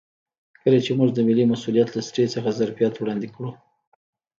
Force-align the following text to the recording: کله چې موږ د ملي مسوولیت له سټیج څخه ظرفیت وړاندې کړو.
کله 0.61 0.79
چې 0.85 0.91
موږ 0.97 1.09
د 1.13 1.19
ملي 1.27 1.45
مسوولیت 1.51 1.89
له 1.93 2.01
سټیج 2.07 2.29
څخه 2.35 2.55
ظرفیت 2.59 2.93
وړاندې 2.97 3.27
کړو. 3.35 3.51